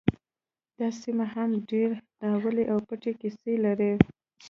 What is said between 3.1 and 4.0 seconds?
کیسې لري